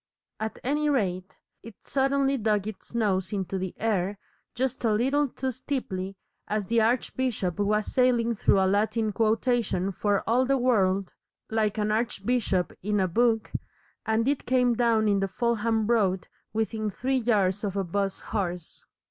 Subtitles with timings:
[0.39, 4.17] At any rate, it suddenly dug its nose into the air
[4.55, 10.23] just a little too steeply as the archbishop was sailing through a Latin quotation for
[10.25, 11.13] all the world
[11.51, 13.51] like an archbishop in a book,
[14.03, 18.83] and it came down in the Fulham Road within three yards of a 'bus horse.